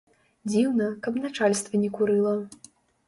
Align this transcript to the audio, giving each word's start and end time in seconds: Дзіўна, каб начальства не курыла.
Дзіўна, 0.51 0.87
каб 1.07 1.19
начальства 1.25 1.83
не 1.85 1.93
курыла. 1.99 2.33